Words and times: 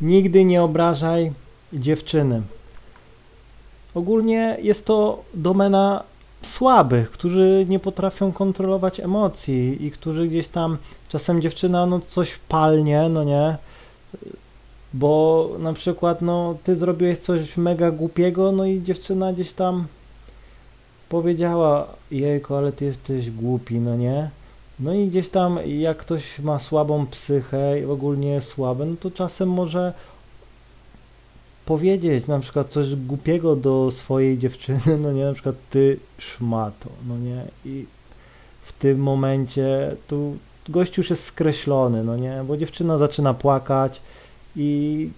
Nigdy 0.00 0.44
nie 0.44 0.62
obrażaj 0.62 1.32
dziewczyny. 1.72 2.42
Ogólnie 3.94 4.56
jest 4.62 4.84
to 4.84 5.22
domena 5.34 6.02
słabych, 6.42 7.10
którzy 7.10 7.66
nie 7.68 7.78
potrafią 7.78 8.32
kontrolować 8.32 9.00
emocji 9.00 9.84
i 9.86 9.90
którzy 9.90 10.28
gdzieś 10.28 10.48
tam 10.48 10.78
czasem 11.08 11.42
dziewczyna 11.42 11.86
no 11.86 12.00
coś 12.08 12.38
palnie, 12.48 13.08
no 13.08 13.24
nie, 13.24 13.56
bo 14.94 15.50
na 15.58 15.72
przykład 15.72 16.22
no 16.22 16.54
ty 16.64 16.76
zrobiłeś 16.76 17.18
coś 17.18 17.56
mega 17.56 17.90
głupiego, 17.90 18.52
no 18.52 18.66
i 18.66 18.82
dziewczyna 18.82 19.32
gdzieś 19.32 19.52
tam 19.52 19.86
powiedziała 21.08 21.86
jejku, 22.10 22.54
ale 22.54 22.72
ty 22.72 22.84
jesteś 22.84 23.30
głupi, 23.30 23.74
no 23.74 23.96
nie? 23.96 24.30
No 24.80 24.94
i 24.94 25.06
gdzieś 25.06 25.28
tam 25.28 25.58
jak 25.66 25.96
ktoś 25.96 26.38
ma 26.38 26.58
słabą 26.58 27.06
psychę 27.06 27.80
i 27.80 27.84
ogólnie 27.84 28.40
słabe, 28.40 28.86
no 28.86 28.96
to 29.00 29.10
czasem 29.10 29.48
może 29.50 29.92
powiedzieć 31.66 32.26
na 32.26 32.40
przykład 32.40 32.68
coś 32.68 32.96
głupiego 32.96 33.56
do 33.56 33.90
swojej 33.90 34.38
dziewczyny, 34.38 34.98
no 35.02 35.12
nie, 35.12 35.24
na 35.24 35.32
przykład 35.32 35.54
ty 35.70 35.98
szmato, 36.18 36.88
no 37.08 37.18
nie, 37.18 37.44
i 37.64 37.86
w 38.62 38.72
tym 38.72 38.98
momencie 39.02 39.96
tu 40.08 40.36
gość 40.68 40.98
już 40.98 41.10
jest 41.10 41.24
skreślony, 41.24 42.04
no 42.04 42.16
nie, 42.16 42.44
bo 42.46 42.56
dziewczyna 42.56 42.98
zaczyna 42.98 43.34
płakać 43.34 44.00
i 44.56 45.10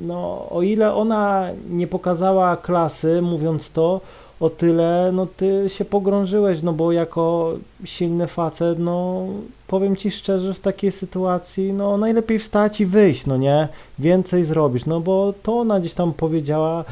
no 0.00 0.48
o 0.50 0.62
ile 0.62 0.94
ona 0.94 1.48
nie 1.68 1.86
pokazała 1.86 2.56
klasy 2.56 3.22
mówiąc 3.22 3.70
to, 3.70 4.00
o 4.40 4.50
tyle, 4.50 5.10
no 5.12 5.26
ty 5.26 5.64
się 5.68 5.84
pogrążyłeś, 5.84 6.62
no 6.62 6.72
bo 6.72 6.92
jako 6.92 7.54
silny 7.84 8.26
facet, 8.26 8.78
no 8.78 9.26
powiem 9.66 9.96
ci 9.96 10.10
szczerze, 10.10 10.54
w 10.54 10.60
takiej 10.60 10.92
sytuacji, 10.92 11.72
no 11.72 11.96
najlepiej 11.96 12.38
wstać 12.38 12.80
i 12.80 12.86
wyjść, 12.86 13.26
no 13.26 13.36
nie, 13.36 13.68
więcej 13.98 14.44
zrobisz, 14.44 14.86
no 14.86 15.00
bo 15.00 15.34
to 15.42 15.58
ona 15.58 15.80
gdzieś 15.80 15.94
tam 15.94 16.12
powiedziała, 16.12 16.84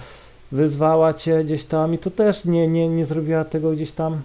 wyzwała 0.52 1.14
cię 1.14 1.44
gdzieś 1.44 1.64
tam 1.64 1.94
i 1.94 1.98
to 1.98 2.10
też 2.10 2.44
nie, 2.44 2.68
nie, 2.68 2.88
nie 2.88 3.04
zrobiła 3.04 3.44
tego 3.44 3.72
gdzieś 3.72 3.92
tam 3.92 4.20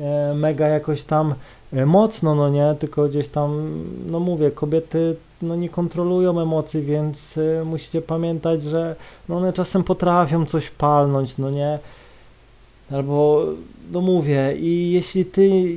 e, 0.00 0.34
mega 0.34 0.68
jakoś 0.68 1.02
tam 1.02 1.34
e, 1.72 1.86
mocno, 1.86 2.34
no 2.34 2.48
nie, 2.48 2.74
tylko 2.78 3.08
gdzieś 3.08 3.28
tam, 3.28 3.78
no 4.06 4.20
mówię, 4.20 4.50
kobiety 4.50 5.16
no 5.42 5.56
nie 5.56 5.68
kontrolują 5.68 6.40
emocji, 6.40 6.82
więc 6.82 7.36
y, 7.36 7.62
musicie 7.64 8.02
pamiętać, 8.02 8.62
że 8.62 8.96
no 9.28 9.36
one 9.36 9.52
czasem 9.52 9.84
potrafią 9.84 10.46
coś 10.46 10.70
palnąć, 10.70 11.38
no 11.38 11.50
nie? 11.50 11.78
Albo, 12.92 13.46
no 13.92 14.00
mówię, 14.00 14.56
i 14.58 14.92
jeśli 14.92 15.24
ty 15.24 15.76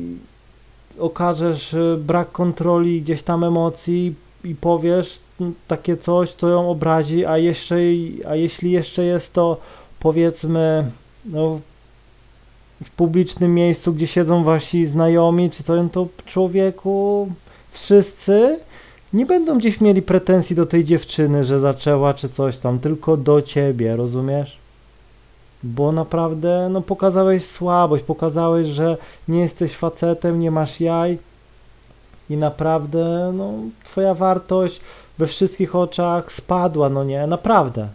okażesz 1.00 1.74
y, 1.74 1.98
brak 2.00 2.32
kontroli 2.32 3.02
gdzieś 3.02 3.24
tam 3.24 3.44
emocji 3.44 4.16
i 4.44 4.56
powiesz 4.56 5.20
takie 5.68 5.98
coś, 5.98 6.32
co 6.32 6.50
ją 6.50 6.70
obrazi, 6.70 7.26
a 7.26 7.38
jeszcze, 7.38 7.76
a 8.28 8.36
jeśli 8.36 8.72
jeszcze 8.72 9.04
jest 9.04 9.34
to 9.34 9.58
powiedzmy, 10.00 10.92
no 11.26 11.60
w 12.84 12.90
publicznym 12.90 13.54
miejscu, 13.54 13.94
gdzie 13.94 14.08
siedzą 14.08 14.44
wasi 14.44 14.86
znajomi, 14.86 15.50
czy 15.50 15.64
co, 15.64 15.90
to 15.92 16.08
człowieku 16.26 17.30
wszyscy 17.72 18.60
nie 19.16 19.26
będą 19.26 19.58
gdzieś 19.58 19.82
mieli 19.82 20.02
pretensji 20.02 20.56
do 20.56 20.66
tej 20.66 20.84
dziewczyny, 20.84 21.44
że 21.44 21.60
zaczęła 21.60 22.14
czy 22.14 22.30
coś 22.30 22.58
tam, 22.58 22.80
tylko 22.80 23.18
do 23.18 23.42
ciebie, 23.42 23.96
rozumiesz? 23.96 24.58
Bo 25.64 25.92
naprawdę, 25.92 26.70
no 26.72 26.82
pokazałeś 26.82 27.46
słabość, 27.46 28.04
pokazałeś, 28.04 28.68
że 28.68 28.98
nie 29.28 29.40
jesteś 29.40 29.76
facetem, 29.76 30.40
nie 30.40 30.52
masz 30.52 30.80
jaj 30.80 31.18
i 32.30 32.38
naprawdę, 32.38 33.32
no 33.36 33.54
twoja 33.84 34.14
wartość 34.14 34.82
we 35.18 35.28
wszystkich 35.28 35.76
oczach 35.76 36.32
spadła, 36.32 36.90
no 36.90 37.04
nie, 37.04 37.28
naprawdę. 37.28 37.88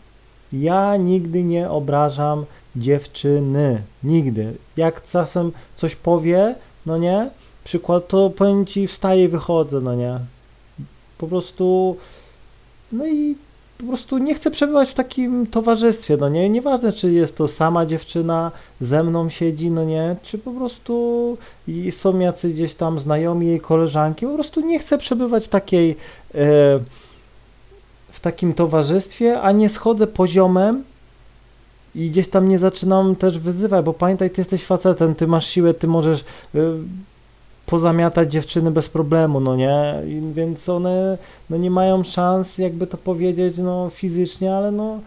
Ja 0.53 0.97
nigdy 0.97 1.45
nie 1.45 1.71
obrażam 1.71 2.45
dziewczyny, 2.77 3.83
nigdy. 4.05 4.55
Jak 4.77 5.03
czasem 5.03 5.53
coś 5.77 5.97
powie, 5.97 6.55
no 6.87 6.99
nie, 6.99 7.31
przykład, 7.65 8.09
to 8.09 8.31
powiem 8.31 8.67
ci, 8.67 8.87
wstaję 8.87 9.25
i 9.25 9.29
wychodzę, 9.29 9.81
no 9.81 9.95
nie. 9.95 10.19
Po 11.21 11.27
prostu, 11.27 11.97
no 12.93 13.07
i 13.07 13.37
po 13.79 13.87
prostu 13.87 14.19
nie 14.19 14.35
chcę 14.35 14.51
przebywać 14.51 14.91
w 14.91 14.95
takim 14.95 15.47
towarzystwie, 15.47 16.17
no 16.17 16.29
nie, 16.29 16.51
nieważne 16.51 16.93
czy 16.93 17.13
jest 17.13 17.37
to 17.37 17.49
sama 17.49 17.87
dziewczyna, 17.87 18.53
ze 18.81 19.03
mną 19.03 19.29
siedzi, 19.29 19.71
no 19.71 19.85
nie, 19.85 20.17
czy 20.23 20.39
po 20.39 20.51
prostu 20.51 21.37
są 21.91 22.19
jacy 22.19 22.49
gdzieś 22.51 22.75
tam 22.75 22.99
znajomi 22.99 23.47
jej 23.47 23.61
koleżanki, 23.61 24.27
po 24.27 24.35
prostu 24.35 24.61
nie 24.61 24.79
chcę 24.79 24.99
przebywać 24.99 25.45
w 25.45 25.49
takiej, 25.49 25.91
e, 25.91 25.97
w 28.11 28.21
takim 28.21 28.55
towarzystwie, 28.55 29.41
a 29.41 29.53
nie 29.53 29.69
schodzę 29.69 30.07
poziomem 30.07 30.85
i 31.95 32.11
gdzieś 32.11 32.29
tam 32.29 32.49
nie 32.49 32.59
zaczynam 32.59 33.17
też 33.17 33.39
wyzywać, 33.39 33.85
bo 33.85 33.93
pamiętaj, 33.93 34.31
ty 34.31 34.41
jesteś 34.41 34.65
facetem, 34.65 35.15
ty 35.15 35.27
masz 35.27 35.47
siłę, 35.47 35.75
ty 35.75 35.87
możesz 35.87 36.21
e, 36.21 36.59
pozamiatać 37.71 38.33
dziewczyny 38.33 38.71
bez 38.71 38.89
problemu, 38.89 39.41
no 39.41 39.57
nie? 39.57 39.95
Więc 40.33 40.69
one 40.69 41.19
no 41.51 41.57
nie 41.57 41.71
mają 41.71 42.05
szans, 42.05 42.59
jakby 42.59 42.87
to 42.87 42.97
powiedzieć, 42.97 43.59
no 43.59 43.91
fizycznie, 43.91 44.57
ale 44.57 44.71
no 44.71 44.99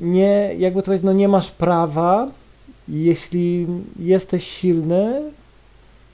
nie, 0.00 0.54
jakby 0.58 0.82
to 0.82 0.86
powiedzieć, 0.86 1.04
no 1.04 1.12
nie 1.12 1.28
masz 1.28 1.50
prawa, 1.50 2.28
jeśli 2.88 3.66
jesteś 3.98 4.46
silny 4.46 5.22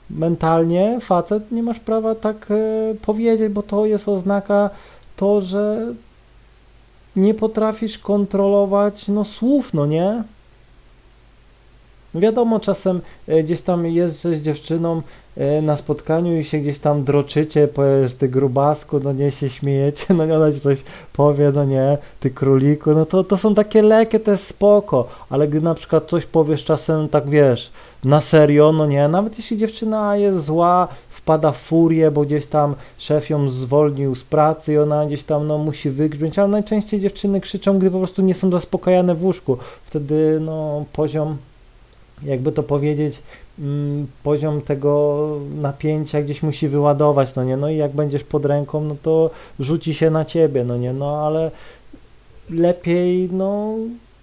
mentalnie, 0.09 0.97
facet, 1.01 1.51
nie 1.51 1.63
masz 1.63 1.79
prawa 1.79 2.15
tak 2.15 2.51
e, 2.51 2.55
powiedzieć, 3.01 3.53
bo 3.53 3.63
to 3.63 3.85
jest 3.85 4.09
oznaka 4.09 4.69
to, 5.15 5.41
że 5.41 5.93
nie 7.15 7.33
potrafisz 7.33 7.99
kontrolować 7.99 9.07
no 9.07 9.23
słów, 9.23 9.73
no 9.73 9.85
nie? 9.85 10.23
Wiadomo, 12.19 12.59
czasem 12.59 13.01
e, 13.27 13.43
gdzieś 13.43 13.61
tam 13.61 13.85
jest 13.85 14.21
z 14.21 14.41
dziewczyną 14.41 15.01
e, 15.37 15.61
na 15.61 15.77
spotkaniu 15.77 16.37
i 16.37 16.43
się 16.43 16.57
gdzieś 16.57 16.79
tam 16.79 17.03
droczycie, 17.03 17.67
powiesz 17.67 18.13
ty 18.13 18.29
grubasku, 18.29 18.99
no 18.99 19.13
nie 19.13 19.31
się 19.31 19.49
śmiejecie, 19.49 20.13
no 20.13 20.25
nie 20.25 20.35
ona 20.35 20.51
ci 20.51 20.59
coś 20.59 20.83
powie, 21.13 21.51
no 21.51 21.65
nie, 21.65 21.97
ty 22.19 22.29
króliku, 22.29 22.91
no 22.93 23.05
to, 23.05 23.23
to 23.23 23.37
są 23.37 23.55
takie 23.55 23.81
leki, 23.81 24.19
to 24.19 24.31
jest 24.31 24.47
spoko, 24.47 25.07
ale 25.29 25.47
gdy 25.47 25.61
na 25.61 25.75
przykład 25.75 26.09
coś 26.09 26.25
powiesz 26.25 26.63
czasem 26.63 27.09
tak 27.09 27.29
wiesz, 27.29 27.71
na 28.03 28.21
serio, 28.21 28.71
no 28.71 28.85
nie, 28.85 29.07
nawet 29.07 29.37
jeśli 29.37 29.57
dziewczyna 29.57 30.17
jest 30.17 30.45
zła, 30.45 30.87
wpada 31.09 31.51
w 31.51 31.57
furię, 31.57 32.11
bo 32.11 32.21
gdzieś 32.21 32.45
tam 32.45 32.75
szef 32.97 33.29
ją 33.29 33.49
zwolnił 33.49 34.15
z 34.15 34.23
pracy 34.23 34.73
i 34.73 34.77
ona 34.77 35.05
gdzieś 35.05 35.23
tam 35.23 35.47
no 35.47 35.57
musi 35.57 35.89
wygrzmieć, 35.89 36.39
ale 36.39 36.47
najczęściej 36.47 36.99
dziewczyny 36.99 37.41
krzyczą, 37.41 37.79
gdy 37.79 37.91
po 37.91 37.97
prostu 37.97 38.21
nie 38.21 38.33
są 38.33 38.51
zaspokajane 38.51 39.15
w 39.15 39.23
łóżku, 39.23 39.57
wtedy 39.85 40.39
no 40.41 40.85
poziom 40.93 41.37
jakby 42.23 42.51
to 42.51 42.63
powiedzieć, 42.63 43.21
mm, 43.59 44.07
poziom 44.23 44.61
tego 44.61 45.27
napięcia 45.61 46.21
gdzieś 46.21 46.43
musi 46.43 46.67
wyładować, 46.67 47.35
no 47.35 47.43
nie, 47.43 47.57
no 47.57 47.69
i 47.69 47.77
jak 47.77 47.91
będziesz 47.91 48.23
pod 48.23 48.45
ręką, 48.45 48.81
no 48.81 48.95
to 49.01 49.29
rzuci 49.59 49.93
się 49.93 50.09
na 50.09 50.25
ciebie, 50.25 50.63
no 50.63 50.77
nie, 50.77 50.93
no 50.93 51.27
ale 51.27 51.51
lepiej, 52.49 53.29
no 53.31 53.75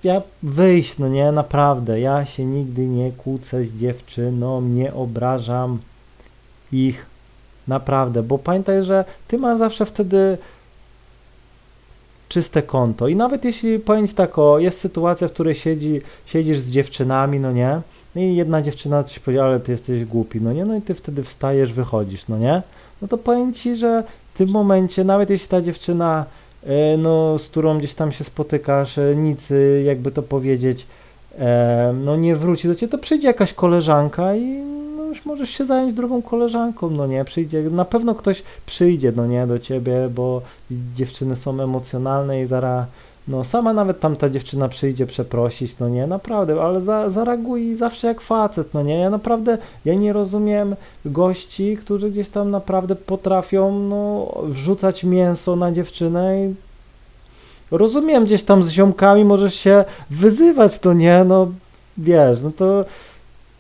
ja 0.04 0.22
wyjść, 0.42 0.98
no 0.98 1.08
nie, 1.08 1.32
naprawdę, 1.32 2.00
ja 2.00 2.25
się 2.25 2.44
nigdy 2.44 2.86
nie 2.86 3.12
kłócę 3.12 3.64
z 3.64 3.75
dziewczyną, 3.75 4.60
nie 4.60 4.94
obrażam 4.94 5.78
ich, 6.72 7.06
naprawdę, 7.69 8.22
bo 8.22 8.38
pamiętaj, 8.38 8.82
że 8.82 9.04
ty 9.28 9.38
masz 9.38 9.58
zawsze 9.58 9.86
wtedy 9.86 10.38
czyste 12.32 12.62
konto. 12.62 13.09
I 13.09 13.16
nawet 13.16 13.44
jeśli 13.44 13.78
powiem 13.78 14.09
tak, 14.09 14.38
o, 14.38 14.59
jest 14.59 14.81
sytuacja, 14.81 15.28
w 15.28 15.32
której 15.32 15.54
siedzi, 15.54 16.00
siedzisz 16.26 16.59
z 16.59 16.70
dziewczynami, 16.70 17.41
no 17.41 17.53
nie, 17.53 17.81
no 18.15 18.22
i 18.22 18.37
jedna 18.37 18.62
dziewczyna 18.62 19.04
coś 19.04 19.19
powiedziała, 19.19 19.48
ale 19.48 19.60
ty 19.60 19.72
jesteś 19.72 20.04
głupi, 20.04 20.41
no 20.41 20.53
nie, 20.53 20.65
no 20.65 20.76
i 20.76 20.82
ty 20.82 20.94
wtedy 20.94 21.22
wstajesz, 21.22 21.72
wychodzisz, 21.72 22.28
no 22.28 22.38
nie, 22.38 22.62
no 23.03 23.09
to 23.09 23.19
powiem 23.19 23.54
ci, 23.54 23.76
że 23.76 24.04
w 24.34 24.38
tym 24.38 24.48
momencie, 24.48 25.04
nawet 25.04 25.31
jeśli 25.31 25.48
ta 25.48 25.62
dziewczyna, 25.62 26.25
e, 26.65 26.97
no, 26.97 27.38
z 27.38 27.49
którą 27.49 27.79
gdzieś 27.79 27.94
tam 27.94 28.12
się 28.12 28.25
spotykasz, 28.25 28.99
e, 28.99 29.17
nic, 29.17 29.50
e, 29.50 29.82
jakby 29.82 30.11
to 30.11 30.23
powiedzieć, 30.23 30.87
no 32.05 32.17
nie 32.17 32.37
wróci 32.37 32.69
do 32.69 32.75
ciebie, 32.75 32.90
to 32.90 32.99
przyjdzie 32.99 33.29
jakaś 33.29 33.52
koleżanka 33.52 34.37
i 34.37 34.62
już 35.12 35.25
możesz 35.25 35.50
się 35.50 35.67
zająć 35.67 35.94
drugą 35.94 36.23
koleżanką, 36.23 36.91
no 36.91 37.06
nie, 37.06 37.25
przyjdzie, 37.25 37.62
na 37.62 37.85
pewno 37.85 38.14
ktoś 38.14 38.43
przyjdzie, 38.67 39.12
no 39.17 39.26
nie, 39.26 39.47
do 39.47 39.59
ciebie, 39.59 40.09
bo 40.14 40.43
dziewczyny 40.70 41.37
są 41.37 41.61
emocjonalne 41.61 42.43
i 42.43 42.47
zaraz, 42.47 42.87
no 43.29 43.44
sama 43.44 43.73
nawet 43.73 44.00
tamta 44.00 44.31
dziewczyna 44.31 44.69
przyjdzie 44.69 45.06
przeprosić, 45.06 45.79
no 45.79 45.88
nie, 45.88 46.06
naprawdę, 46.06 46.62
ale 46.62 46.81
za, 46.81 47.11
zareaguj 47.11 47.76
zawsze 47.76 48.06
jak 48.06 48.20
facet, 48.20 48.75
no 48.75 48.82
nie, 48.82 48.99
ja 48.99 49.11
naprawdę, 49.11 49.59
ja 49.85 49.94
nie 49.94 50.12
rozumiem 50.12 50.76
gości, 51.05 51.76
którzy 51.76 52.11
gdzieś 52.11 52.29
tam 52.29 52.50
naprawdę 52.50 52.97
potrafią, 52.97 53.79
no, 53.79 54.32
wrzucać 54.44 55.05
mięso 55.05 55.56
na 55.56 55.73
dziewczynę 55.73 56.47
i 56.47 56.55
rozumiem, 57.70 58.25
gdzieś 58.25 58.43
tam 58.43 58.62
z 58.62 58.70
ziomkami 58.70 59.25
możesz 59.25 59.55
się 59.55 59.85
wyzywać, 60.11 60.79
to 60.79 60.93
nie, 60.93 61.25
no, 61.25 61.49
wiesz, 61.99 62.43
no 62.43 62.50
to 62.56 62.85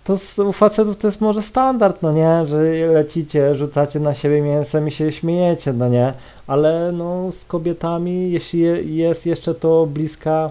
to 0.04 0.16
u 0.48 0.52
facetów 0.52 0.96
to 0.96 1.08
jest 1.08 1.20
może 1.20 1.42
standard, 1.42 2.02
no 2.02 2.12
nie, 2.12 2.46
że 2.46 2.62
lecicie, 2.92 3.54
rzucacie 3.54 4.00
na 4.00 4.14
siebie 4.14 4.42
mięsem 4.42 4.88
i 4.88 4.90
się 4.90 5.12
śmiejecie, 5.12 5.72
no 5.72 5.88
nie, 5.88 6.12
ale 6.46 6.92
no 6.92 7.32
z 7.32 7.44
kobietami, 7.44 8.32
jeśli 8.32 8.60
je, 8.60 8.82
jest 8.82 9.26
jeszcze 9.26 9.54
to 9.54 9.86
bliska 9.86 10.50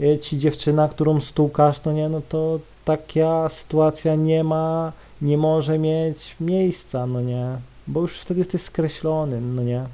e, 0.00 0.18
ci 0.18 0.38
dziewczyna, 0.38 0.88
którą 0.88 1.20
stukasz, 1.20 1.84
no 1.84 1.92
nie, 1.92 2.08
no 2.08 2.20
to 2.28 2.58
taka 2.84 3.48
sytuacja 3.48 4.14
nie 4.14 4.44
ma, 4.44 4.92
nie 5.22 5.38
może 5.38 5.78
mieć 5.78 6.36
miejsca, 6.40 7.06
no 7.06 7.20
nie, 7.20 7.46
bo 7.86 8.00
już 8.00 8.20
wtedy 8.20 8.40
jesteś 8.40 8.62
skreślony, 8.62 9.40
no 9.40 9.62
nie, 9.62 9.84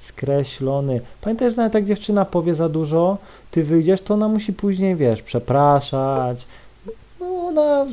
skreślony. 0.00 1.00
Pamiętaj, 1.20 1.50
że 1.50 1.56
nawet 1.56 1.74
jak 1.74 1.84
dziewczyna 1.84 2.24
powie 2.24 2.54
za 2.54 2.68
dużo, 2.68 3.18
ty 3.50 3.64
wyjdziesz, 3.64 4.02
to 4.02 4.14
ona 4.14 4.28
musi 4.28 4.52
później, 4.52 4.96
wiesz, 4.96 5.22
przepraszać, 5.22 6.46
no 7.20 7.26
ona 7.26 7.86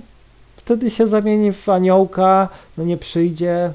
wtedy 0.67 0.89
się 0.89 1.07
zamieni 1.07 1.51
w 1.51 1.69
aniołka, 1.69 2.49
no 2.77 2.83
nie 2.83 2.97
przyjdzie, 2.97 3.73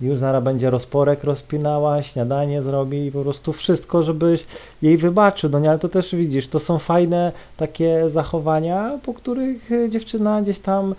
już 0.00 0.18
zaraz 0.18 0.44
będzie 0.44 0.70
rozporek 0.70 1.24
rozpinała, 1.24 2.02
śniadanie 2.02 2.62
zrobi 2.62 3.06
i 3.06 3.12
po 3.12 3.22
prostu 3.22 3.52
wszystko, 3.52 4.02
żebyś 4.02 4.44
jej 4.82 4.96
wybaczył. 4.96 5.50
No 5.50 5.58
nie, 5.58 5.70
ale 5.70 5.78
to 5.78 5.88
też 5.88 6.14
widzisz, 6.14 6.48
to 6.48 6.60
są 6.60 6.78
fajne 6.78 7.32
takie 7.56 8.10
zachowania, 8.10 8.98
po 9.02 9.14
których 9.14 9.70
dziewczyna 9.88 10.42
gdzieś 10.42 10.58
tam 10.58 10.94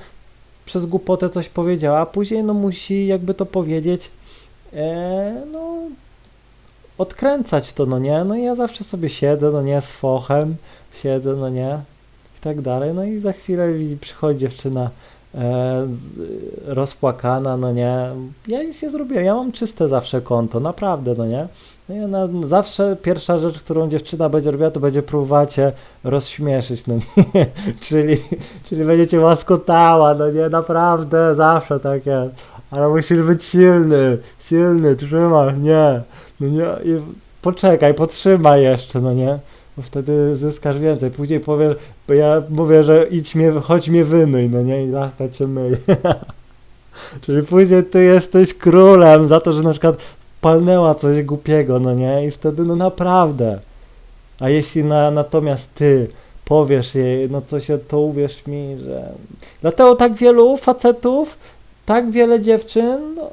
przez 0.65 0.85
głupotę 0.85 1.29
coś 1.29 1.49
powiedziała, 1.49 1.99
a 1.99 2.05
później 2.05 2.43
no 2.43 2.53
musi 2.53 3.07
jakby 3.07 3.33
to 3.33 3.45
powiedzieć, 3.45 4.11
e, 4.73 5.43
no 5.51 5.77
odkręcać 6.97 7.73
to, 7.73 7.85
no 7.85 7.99
nie, 7.99 8.23
no 8.23 8.35
i 8.35 8.43
ja 8.43 8.55
zawsze 8.55 8.83
sobie 8.83 9.09
siedzę, 9.09 9.51
no 9.51 9.61
nie, 9.61 9.81
z 9.81 9.91
fochem, 9.91 10.55
siedzę, 10.93 11.33
no 11.33 11.49
nie, 11.49 11.79
i 12.39 12.43
tak 12.43 12.61
dalej, 12.61 12.93
no 12.93 13.03
i 13.03 13.19
za 13.19 13.33
chwilę 13.33 13.67
przychodzi 14.01 14.39
dziewczyna 14.39 14.89
e, 15.35 15.87
rozpłakana, 16.65 17.57
no 17.57 17.71
nie, 17.73 18.09
ja 18.47 18.63
nic 18.63 18.81
nie 18.81 18.89
zrobiłem, 18.89 19.25
ja 19.25 19.35
mam 19.35 19.51
czyste 19.51 19.87
zawsze 19.87 20.21
konto, 20.21 20.59
naprawdę, 20.59 21.13
no 21.17 21.25
nie, 21.25 21.47
no 21.89 21.95
i 21.95 21.99
ona, 21.99 22.27
zawsze 22.47 22.97
pierwsza 23.01 23.39
rzecz, 23.39 23.59
którą 23.59 23.89
dziewczyna 23.89 24.29
będzie 24.29 24.51
robiła, 24.51 24.71
to 24.71 24.79
będzie 24.79 25.03
próbować 25.03 25.53
cię 25.53 25.71
rozśmieszyć, 26.03 26.87
no 26.87 26.95
nie, 27.35 27.45
czyli, 27.87 28.17
czyli 28.63 28.85
będzie 28.85 29.07
cię 29.07 29.19
łaskotała, 29.19 30.13
no 30.13 30.31
nie, 30.31 30.49
naprawdę, 30.49 31.35
zawsze 31.35 31.79
takie, 31.79 32.29
ale 32.71 32.89
musisz 32.89 33.21
być 33.21 33.43
silny, 33.43 34.17
silny, 34.39 34.95
trzymaj, 34.95 35.59
nie, 35.59 36.01
no 36.39 36.47
nie, 36.47 36.91
i 36.91 37.01
poczekaj, 37.41 37.93
potrzymaj 37.93 38.63
jeszcze, 38.63 39.01
no 39.01 39.13
nie, 39.13 39.39
bo 39.79 39.83
wtedy 39.83 40.35
zyskasz 40.35 40.79
więcej. 40.79 41.11
Później 41.11 41.39
powiesz, 41.39 41.75
bo 42.07 42.13
ja 42.13 42.41
mówię, 42.49 42.83
że 42.83 43.07
idź 43.11 43.35
mnie, 43.35 43.51
chodź 43.51 43.89
mnie 43.89 44.03
wymyj, 44.05 44.49
no 44.49 44.61
nie, 44.61 44.83
i 44.83 44.87
lachta 44.87 45.29
cię. 45.29 45.47
Czyli 47.21 47.43
później 47.47 47.83
ty 47.83 48.03
jesteś 48.03 48.53
królem 48.53 49.27
za 49.27 49.39
to, 49.39 49.53
że 49.53 49.63
na 49.63 49.71
przykład 49.71 49.97
palnęła 50.41 50.95
coś 50.95 51.23
głupiego, 51.23 51.79
no 51.79 51.93
nie, 51.93 52.27
i 52.27 52.31
wtedy 52.31 52.63
no 52.63 52.75
naprawdę. 52.75 53.59
A 54.39 54.49
jeśli 54.49 54.83
na, 54.83 55.11
natomiast 55.11 55.67
ty 55.75 56.07
powiesz 56.45 56.95
jej, 56.95 57.29
no 57.29 57.41
coś, 57.41 57.67
to 57.87 57.99
uwierz 57.99 58.47
mi, 58.47 58.77
że... 58.77 59.09
Dlatego 59.61 59.95
tak 59.95 60.13
wielu 60.13 60.57
facetów, 60.57 61.37
tak 61.85 62.11
wiele 62.11 62.41
dziewczyn, 62.41 63.15
no, 63.15 63.29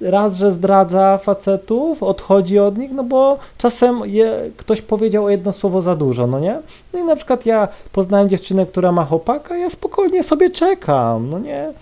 raz, 0.00 0.36
że 0.36 0.52
zdradza 0.52 1.18
facetów, 1.18 2.02
odchodzi 2.02 2.58
od 2.58 2.78
nich, 2.78 2.90
no 2.92 3.04
bo 3.04 3.38
czasem 3.58 4.00
je, 4.04 4.50
ktoś 4.56 4.82
powiedział 4.82 5.28
jedno 5.28 5.52
słowo 5.52 5.82
za 5.82 5.96
dużo, 5.96 6.26
no 6.26 6.40
nie? 6.40 6.58
No 6.92 7.00
i 7.00 7.02
na 7.02 7.16
przykład 7.16 7.46
ja 7.46 7.68
poznałem 7.92 8.28
dziewczynę, 8.28 8.66
która 8.66 8.92
ma 8.92 9.04
chłopaka, 9.04 9.56
ja 9.56 9.70
spokojnie 9.70 10.22
sobie 10.22 10.50
czekam, 10.50 11.30
no 11.30 11.38
nie? 11.38 11.72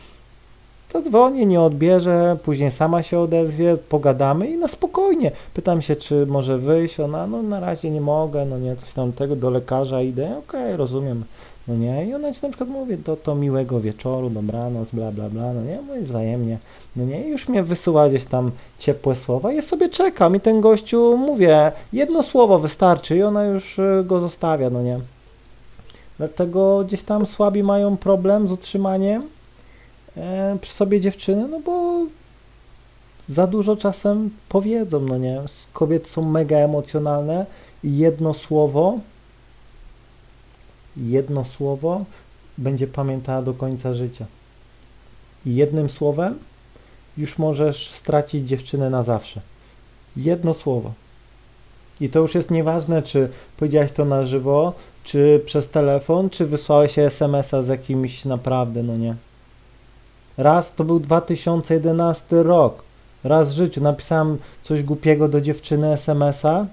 Zadzwonię, 0.93 1.46
nie 1.46 1.61
odbierze, 1.61 2.37
później 2.44 2.70
sama 2.70 3.02
się 3.02 3.19
odezwie, 3.19 3.76
pogadamy 3.88 4.46
i 4.46 4.56
na 4.56 4.69
spokojnie. 4.69 5.31
Pytam 5.55 5.82
się, 5.82 5.96
czy 5.96 6.26
może 6.26 6.58
wyjść, 6.58 7.00
ona, 7.00 7.26
no 7.26 7.43
na 7.43 7.61
razie 7.61 7.90
nie 7.90 8.00
mogę, 8.00 8.44
no 8.44 8.58
nie, 8.58 8.76
coś 8.76 8.93
tam 8.93 9.12
tego, 9.12 9.37
do 9.37 9.50
lekarza 9.50 10.02
idę, 10.02 10.25
okej, 10.25 10.64
okay, 10.64 10.76
rozumiem, 10.76 11.25
no 11.69 11.75
nie, 11.76 12.06
i 12.06 12.14
ona 12.14 12.32
ci 12.32 12.38
na 12.43 12.49
przykład 12.49 12.70
mówi, 12.70 12.96
to, 12.96 13.17
to 13.17 13.35
miłego 13.35 13.81
wieczoru, 13.81 14.31
dobranoc, 14.31 14.88
bla, 14.93 15.12
bla, 15.12 15.29
bla, 15.29 15.52
no 15.52 15.62
nie, 15.62 15.82
mówi 15.82 16.00
wzajemnie, 16.00 16.58
no 16.96 17.05
nie, 17.05 17.29
już 17.29 17.49
mnie 17.49 17.62
wysyła 17.62 18.08
gdzieś 18.08 18.25
tam 18.25 18.50
ciepłe 18.79 19.17
słowa, 19.17 19.52
ja 19.52 19.62
sobie 19.62 19.88
czekam 19.88 20.37
i 20.37 20.40
ten 20.40 20.61
gościu, 20.61 21.17
mówię, 21.17 21.73
jedno 21.93 22.23
słowo 22.23 22.58
wystarczy 22.58 23.17
i 23.17 23.23
ona 23.23 23.44
już 23.44 23.79
y, 23.79 24.05
go 24.06 24.20
zostawia, 24.20 24.70
no 24.70 24.82
nie. 24.82 25.00
Dlatego 26.19 26.85
gdzieś 26.85 27.02
tam 27.02 27.26
słabi 27.26 27.62
mają 27.62 27.96
problem 27.96 28.49
z 28.49 28.52
utrzymaniem 28.52 29.23
przy 30.60 30.72
sobie 30.72 31.00
dziewczyny, 31.00 31.48
no 31.48 31.60
bo 31.60 32.06
za 33.28 33.46
dużo 33.46 33.76
czasem 33.76 34.30
powiedzą, 34.48 35.00
no 35.00 35.18
nie. 35.18 35.42
Kobiety 35.72 36.10
są 36.10 36.22
mega 36.22 36.56
emocjonalne 36.56 37.46
i 37.84 37.98
jedno 37.98 38.34
słowo, 38.34 38.98
jedno 40.96 41.44
słowo 41.44 42.04
będzie 42.58 42.86
pamiętała 42.86 43.42
do 43.42 43.54
końca 43.54 43.94
życia. 43.94 44.26
I 45.46 45.54
jednym 45.54 45.88
słowem 45.88 46.38
już 47.16 47.38
możesz 47.38 47.90
stracić 47.90 48.48
dziewczynę 48.48 48.90
na 48.90 49.02
zawsze. 49.02 49.40
Jedno 50.16 50.54
słowo. 50.54 50.92
I 52.00 52.08
to 52.08 52.18
już 52.18 52.34
jest 52.34 52.50
nieważne, 52.50 53.02
czy 53.02 53.28
powiedziałeś 53.56 53.92
to 53.92 54.04
na 54.04 54.26
żywo, 54.26 54.72
czy 55.04 55.42
przez 55.46 55.68
telefon, 55.68 56.30
czy 56.30 56.46
wysłałeś 56.46 56.98
SMS-a 56.98 57.62
z 57.62 57.68
jakimś 57.68 58.24
naprawdę, 58.24 58.82
no 58.82 58.96
nie. 58.96 59.14
Raz 60.38 60.75
to 60.75 60.85
był 60.85 61.00
2011 61.00 62.43
rok. 62.43 62.82
Raz 63.25 63.52
w 63.52 63.56
życiu 63.56 63.81
napisałem 63.81 64.38
coś 64.62 64.82
głupiego 64.82 65.29
do 65.29 65.40
dziewczyny 65.40 65.93
SMS-a 65.93 66.67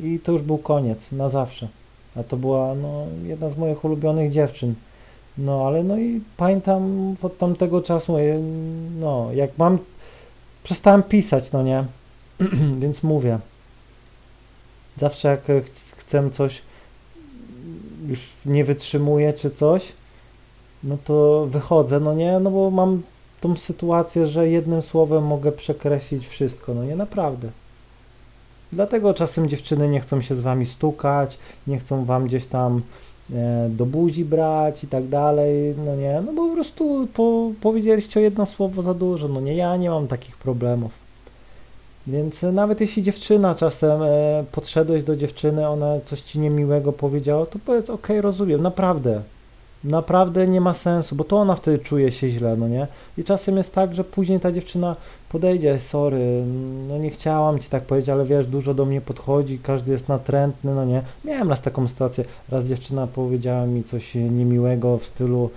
i 0.00 0.18
to 0.18 0.32
już 0.32 0.42
był 0.42 0.58
koniec, 0.58 0.98
na 1.12 1.30
zawsze. 1.30 1.68
A 2.16 2.22
to 2.22 2.36
była 2.36 2.74
no, 2.74 3.06
jedna 3.24 3.50
z 3.50 3.58
moich 3.58 3.84
ulubionych 3.84 4.32
dziewczyn. 4.32 4.74
No 5.38 5.66
ale 5.66 5.82
no 5.82 5.98
i 5.98 6.20
pamiętam 6.36 7.14
od 7.22 7.38
tamtego 7.38 7.82
czasu, 7.82 8.16
no 9.00 9.28
jak 9.34 9.50
mam, 9.58 9.78
przestałem 10.64 11.02
pisać, 11.02 11.52
no 11.52 11.62
nie, 11.62 11.84
więc 12.80 13.02
mówię. 13.02 13.38
Zawsze 15.00 15.28
jak 15.28 15.40
chcę 15.96 16.30
coś, 16.30 16.62
już 18.08 18.20
nie 18.46 18.64
wytrzymuję 18.64 19.32
czy 19.32 19.50
coś, 19.50 19.92
no 20.84 20.96
to 21.04 21.46
wychodzę, 21.50 22.00
no 22.00 22.14
nie, 22.14 22.40
no 22.40 22.50
bo 22.50 22.70
mam 22.70 23.02
tą 23.40 23.56
sytuację, 23.56 24.26
że 24.26 24.48
jednym 24.48 24.82
słowem 24.82 25.26
mogę 25.26 25.52
przekreślić 25.52 26.28
wszystko, 26.28 26.74
no 26.74 26.84
nie, 26.84 26.96
naprawdę. 26.96 27.48
Dlatego 28.72 29.14
czasem 29.14 29.48
dziewczyny 29.48 29.88
nie 29.88 30.00
chcą 30.00 30.20
się 30.20 30.34
z 30.34 30.40
wami 30.40 30.66
stukać, 30.66 31.38
nie 31.66 31.78
chcą 31.78 32.04
wam 32.04 32.26
gdzieś 32.26 32.46
tam 32.46 32.82
e, 33.34 33.68
do 33.70 33.86
buzi 33.86 34.24
brać 34.24 34.84
i 34.84 34.86
tak 34.86 35.08
dalej, 35.08 35.74
no 35.86 35.96
nie, 35.96 36.22
no 36.26 36.32
bo 36.32 36.48
po 36.48 36.54
prostu 36.54 37.08
po, 37.14 37.50
powiedzieliście 37.60 38.20
jedno 38.20 38.46
słowo 38.46 38.82
za 38.82 38.94
dużo, 38.94 39.28
no 39.28 39.40
nie, 39.40 39.54
ja 39.54 39.76
nie 39.76 39.90
mam 39.90 40.08
takich 40.08 40.36
problemów. 40.36 40.92
Więc 42.06 42.42
nawet 42.42 42.80
jeśli 42.80 43.02
dziewczyna 43.02 43.54
czasem 43.54 44.02
e, 44.02 44.44
podszedłeś 44.52 45.02
do 45.02 45.16
dziewczyny, 45.16 45.68
ona 45.68 46.00
coś 46.04 46.20
ci 46.20 46.38
niemiłego 46.38 46.92
powiedziała, 46.92 47.46
to 47.46 47.58
powiedz, 47.66 47.90
ok, 47.90 48.08
rozumiem, 48.20 48.62
naprawdę, 48.62 49.22
naprawdę 49.84 50.48
nie 50.48 50.60
ma 50.60 50.74
sensu, 50.74 51.16
bo 51.16 51.24
to 51.24 51.36
ona 51.36 51.54
wtedy 51.54 51.78
czuje 51.78 52.12
się 52.12 52.28
źle, 52.28 52.56
no 52.56 52.68
nie? 52.68 52.86
I 53.18 53.24
czasem 53.24 53.56
jest 53.56 53.74
tak, 53.74 53.94
że 53.94 54.04
później 54.04 54.40
ta 54.40 54.52
dziewczyna 54.52 54.96
podejdzie, 55.28 55.78
sorry, 55.78 56.42
no 56.88 56.98
nie 56.98 57.10
chciałam 57.10 57.58
ci 57.58 57.68
tak 57.68 57.82
powiedzieć, 57.82 58.08
ale 58.08 58.24
wiesz, 58.24 58.46
dużo 58.46 58.74
do 58.74 58.84
mnie 58.84 59.00
podchodzi, 59.00 59.58
każdy 59.58 59.92
jest 59.92 60.08
natrętny, 60.08 60.74
no 60.74 60.84
nie? 60.84 61.02
Miałem 61.24 61.50
raz 61.50 61.62
taką 61.62 61.88
sytuację, 61.88 62.24
raz 62.48 62.64
dziewczyna 62.64 63.06
powiedziała 63.06 63.66
mi 63.66 63.84
coś 63.84 64.14
niemiłego 64.14 64.98
w 64.98 65.06
stylu, 65.06 65.50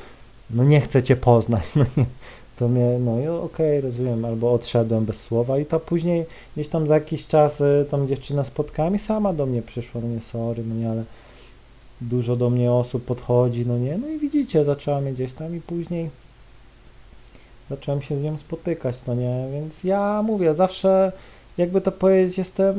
no 0.50 0.63
nie 0.63 0.82
chcę 0.82 1.04
cię 1.04 1.16
poznać, 1.16 1.63
no 1.75 1.86
nie? 1.98 2.06
To 2.60 2.68
mnie, 2.68 3.00
no 3.00 3.20
i 3.20 3.28
okej, 3.28 3.80
okay, 3.80 3.82
rozumiem, 3.82 4.25
albo 4.25 4.54
odszedłem 4.54 5.06
bez 5.06 5.22
słowa 5.22 5.60
i 5.60 5.66
to 5.66 5.80
później 5.80 6.25
gdzieś 6.56 6.68
tam 6.68 6.88
za 6.88 6.94
jakiś 6.94 7.28
czas 7.28 7.62
y, 7.62 7.86
tam 7.92 8.08
dziewczyna 8.08 8.44
spotkała 8.44 8.90
i 8.90 9.00
sama 9.00 9.34
do 9.34 9.46
mnie 9.46 9.62
przyszła, 9.62 10.01
no 10.01 10.08
nie, 10.08 10.20
sorry, 10.20 10.63
no 10.63 10.75
nie, 10.75 10.90
ale 10.90 11.04
dużo 12.01 12.36
do 12.36 12.50
mnie 12.50 12.72
osób 12.72 13.05
podchodzi, 13.05 13.65
no 13.65 13.77
nie, 13.77 13.98
no 13.98 14.08
i 14.08 14.20
widzicie, 14.20 14.65
zaczęła 14.65 15.01
mnie 15.01 15.13
gdzieś 15.13 15.34
tam 15.34 15.55
i 15.55 15.62
później 15.62 16.10
zacząłem 17.70 18.01
się 18.01 18.17
z 18.17 18.24
nią 18.24 18.38
spotykać, 18.38 18.96
no 19.08 19.15
nie, 19.15 19.48
więc 19.53 19.84
ja 19.84 20.24
mówię, 20.25 20.55
zawsze 20.55 21.12
jakby 21.58 21.81
to 21.81 21.91
powiedzieć, 21.91 22.38
jestem 22.38 22.75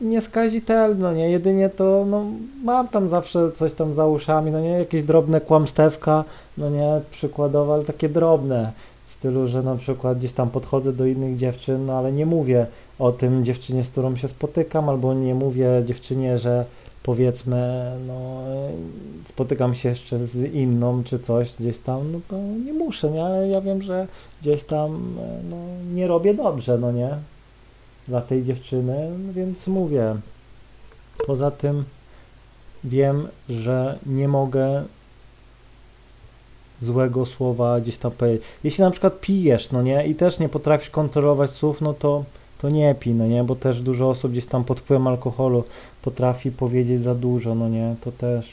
nieskazitelny, 0.00 1.02
no 1.02 1.12
nie, 1.12 1.30
jedynie 1.30 1.68
to, 1.68 2.06
no 2.10 2.24
mam 2.64 2.88
tam 2.88 3.08
zawsze 3.08 3.52
coś 3.52 3.72
tam 3.72 3.94
za 3.94 4.06
uszami, 4.06 4.50
no 4.50 4.60
nie, 4.60 4.70
jakieś 4.70 5.02
drobne 5.02 5.40
kłamstewka, 5.40 6.24
no 6.58 6.70
nie, 6.70 7.00
przykładowo, 7.10 7.74
ale 7.74 7.84
takie 7.84 8.08
drobne, 8.08 8.72
w 9.06 9.12
stylu, 9.12 9.48
że 9.48 9.62
na 9.62 9.76
przykład 9.76 10.18
gdzieś 10.18 10.32
tam 10.32 10.50
podchodzę 10.50 10.92
do 10.92 11.06
innych 11.06 11.36
dziewczyn, 11.36 11.86
no 11.86 11.98
ale 11.98 12.12
nie 12.12 12.26
mówię 12.26 12.66
o 12.98 13.12
tym 13.12 13.44
dziewczynie, 13.44 13.84
z 13.84 13.90
którą 13.90 14.16
się 14.16 14.28
spotykam, 14.28 14.88
albo 14.88 15.14
nie 15.14 15.34
mówię 15.34 15.82
dziewczynie, 15.86 16.38
że 16.38 16.64
powiedzmy, 17.08 17.92
no, 18.06 18.42
spotykam 19.28 19.74
się 19.74 19.88
jeszcze 19.88 20.26
z 20.26 20.54
inną 20.54 21.04
czy 21.04 21.18
coś 21.18 21.54
gdzieś 21.60 21.78
tam, 21.78 22.12
no 22.12 22.20
to 22.28 22.38
nie 22.38 22.72
muszę, 22.72 23.10
nie? 23.10 23.24
Ale 23.24 23.48
ja 23.48 23.60
wiem, 23.60 23.82
że 23.82 24.06
gdzieś 24.42 24.64
tam, 24.64 25.16
no, 25.50 25.56
nie 25.94 26.06
robię 26.06 26.34
dobrze, 26.34 26.78
no 26.78 26.92
nie? 26.92 27.10
Dla 28.06 28.20
tej 28.20 28.44
dziewczyny, 28.44 29.10
więc 29.32 29.66
mówię. 29.66 30.16
Poza 31.26 31.50
tym 31.50 31.84
wiem, 32.84 33.28
że 33.48 33.98
nie 34.06 34.28
mogę 34.28 34.84
złego 36.82 37.26
słowa 37.26 37.80
gdzieś 37.80 37.96
tam 37.96 38.10
powiedzieć. 38.12 38.42
Jeśli 38.64 38.84
na 38.84 38.90
przykład 38.90 39.20
pijesz, 39.20 39.70
no 39.70 39.82
nie, 39.82 40.06
i 40.06 40.14
też 40.14 40.38
nie 40.38 40.48
potrafisz 40.48 40.90
kontrolować 40.90 41.50
słów, 41.50 41.80
no 41.80 41.94
to, 41.94 42.24
to 42.58 42.70
nie 42.70 42.94
pij, 42.94 43.14
no 43.14 43.26
nie, 43.26 43.44
bo 43.44 43.56
też 43.56 43.82
dużo 43.82 44.10
osób 44.10 44.32
gdzieś 44.32 44.46
tam 44.46 44.64
pod 44.64 44.80
wpływem 44.80 45.06
alkoholu 45.06 45.64
potrafi 46.02 46.50
powiedzieć 46.50 47.02
za 47.02 47.14
dużo, 47.14 47.54
no 47.54 47.68
nie, 47.68 47.94
to 48.00 48.12
też 48.12 48.52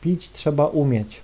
pić 0.00 0.30
trzeba 0.30 0.66
umieć. 0.66 1.20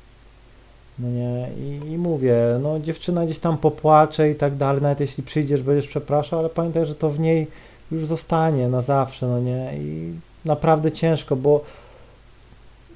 No 0.98 1.08
nie, 1.08 1.48
i, 1.58 1.92
i 1.92 1.98
mówię, 1.98 2.36
no 2.62 2.80
dziewczyna 2.80 3.26
gdzieś 3.26 3.38
tam 3.38 3.58
popłacze 3.58 4.30
i 4.30 4.34
tak 4.34 4.56
dalej, 4.56 4.82
nawet 4.82 5.00
jeśli 5.00 5.22
przyjdziesz, 5.22 5.62
będziesz 5.62 5.88
przepraszał, 5.88 6.38
ale 6.38 6.48
pamiętaj, 6.48 6.86
że 6.86 6.94
to 6.94 7.10
w 7.10 7.20
niej 7.20 7.46
już 7.92 8.06
zostanie 8.06 8.68
na 8.68 8.82
zawsze, 8.82 9.26
no 9.26 9.40
nie, 9.40 9.72
i 9.78 10.12
naprawdę 10.44 10.92
ciężko, 10.92 11.36
bo 11.36 11.64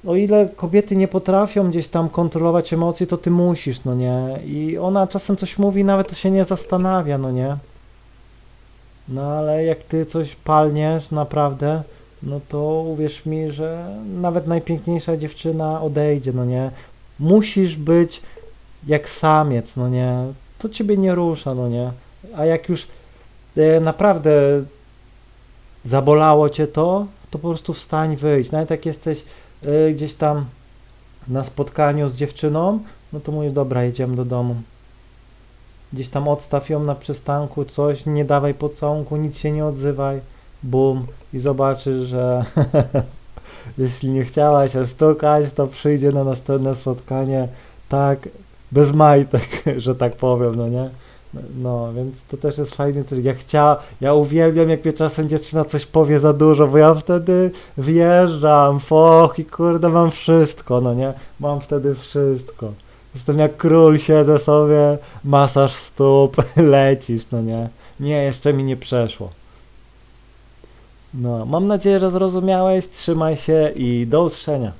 o 0.07 0.15
ile 0.15 0.49
kobiety 0.55 0.95
nie 0.95 1.07
potrafią 1.07 1.69
gdzieś 1.69 1.87
tam 1.87 2.09
kontrolować 2.09 2.73
emocji, 2.73 3.07
to 3.07 3.17
ty 3.17 3.31
musisz, 3.31 3.83
no 3.83 3.95
nie? 3.95 4.39
I 4.45 4.77
ona 4.77 5.07
czasem 5.07 5.37
coś 5.37 5.57
mówi, 5.57 5.83
nawet 5.83 6.07
to 6.07 6.15
się 6.15 6.31
nie 6.31 6.45
zastanawia, 6.45 7.17
no 7.17 7.31
nie? 7.31 7.57
No 9.09 9.21
ale 9.21 9.63
jak 9.63 9.83
ty 9.83 10.05
coś 10.05 10.35
palniesz 10.35 11.11
naprawdę, 11.11 11.83
no 12.23 12.39
to 12.49 12.85
uwierz 12.87 13.25
mi, 13.25 13.51
że 13.51 13.95
nawet 14.21 14.47
najpiękniejsza 14.47 15.17
dziewczyna 15.17 15.81
odejdzie, 15.81 16.33
no 16.33 16.45
nie? 16.45 16.71
Musisz 17.19 17.75
być 17.75 18.21
jak 18.87 19.09
samiec, 19.09 19.75
no 19.75 19.89
nie? 19.89 20.13
To 20.59 20.69
ciebie 20.69 20.97
nie 20.97 21.15
rusza, 21.15 21.55
no 21.55 21.69
nie? 21.69 21.91
A 22.35 22.45
jak 22.45 22.69
już 22.69 22.87
e, 23.57 23.79
naprawdę 23.79 24.31
zabolało 25.85 26.49
cię 26.49 26.67
to, 26.67 27.05
to 27.31 27.39
po 27.39 27.47
prostu 27.47 27.73
wstań, 27.73 28.15
wyjdź. 28.15 28.51
Nawet 28.51 28.69
jak 28.69 28.85
jesteś 28.85 29.23
y, 29.63 29.93
gdzieś 29.93 30.13
tam 30.13 30.45
na 31.27 31.43
spotkaniu 31.43 32.09
z 32.09 32.15
dziewczyną, 32.15 32.79
no 33.13 33.19
to 33.19 33.31
mówię, 33.31 33.49
dobra, 33.49 33.83
jedziemy 33.83 34.15
do 34.15 34.25
domu. 34.25 34.55
Gdzieś 35.93 36.09
tam 36.09 36.27
odstaw 36.27 36.69
ją 36.69 36.83
na 36.83 36.95
przystanku, 36.95 37.65
coś, 37.65 38.05
nie 38.05 38.25
dawaj 38.25 38.53
pocałunku, 38.53 39.17
nic 39.17 39.37
się 39.37 39.51
nie 39.51 39.65
odzywaj, 39.65 40.21
bum, 40.63 41.07
i 41.33 41.39
zobaczysz, 41.39 42.07
że 42.07 42.45
jeśli 43.77 44.09
nie 44.09 44.25
chciałaś 44.25 44.73
się 44.73 44.85
stukać, 44.85 45.45
to 45.55 45.67
przyjdzie 45.67 46.11
na 46.11 46.23
następne 46.23 46.75
spotkanie 46.75 47.47
tak, 47.89 48.29
bez 48.71 48.91
majtek, 48.91 49.63
że 49.77 49.95
tak 49.95 50.15
powiem, 50.15 50.55
no 50.55 50.69
nie? 50.69 50.89
No, 51.57 51.93
więc 51.93 52.15
to 52.29 52.37
też 52.37 52.57
jest 52.57 52.75
fajny 52.75 53.03
trik. 53.03 53.25
Ja 53.25 53.33
chciała, 53.33 53.79
ja 54.01 54.13
uwielbiam, 54.13 54.69
jak 54.69 54.85
mnie 54.85 54.93
czasem 54.93 55.29
dziewczyna 55.29 55.65
coś 55.65 55.85
powie 55.85 56.19
za 56.19 56.33
dużo, 56.33 56.67
bo 56.67 56.77
ja 56.77 56.93
wtedy 56.93 57.51
wjeżdżam, 57.77 58.79
foch 58.79 59.39
i 59.39 59.45
kurde, 59.45 59.89
mam 59.89 60.11
wszystko, 60.11 60.81
no 60.81 60.93
nie? 60.93 61.13
Mam 61.39 61.61
wtedy 61.61 61.95
wszystko. 61.95 62.71
Jestem 63.17 63.39
jak 63.39 63.57
król, 63.57 63.97
siedzę 63.97 64.39
sobie, 64.39 64.97
masaż 65.23 65.73
stóp, 65.73 66.35
lecisz, 66.57 67.23
no 67.31 67.41
nie? 67.41 67.69
Nie, 67.99 68.23
jeszcze 68.23 68.53
mi 68.53 68.63
nie 68.63 68.77
przeszło. 68.77 69.29
No, 71.13 71.45
mam 71.45 71.67
nadzieję, 71.67 71.99
że 71.99 72.11
zrozumiałeś, 72.11 72.89
trzymaj 72.89 73.37
się 73.37 73.71
i 73.75 74.07
do 74.07 74.23
usłyszenia. 74.23 74.71